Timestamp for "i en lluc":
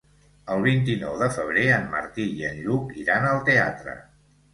2.39-2.97